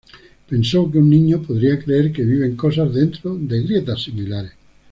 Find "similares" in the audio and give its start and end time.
4.01-4.53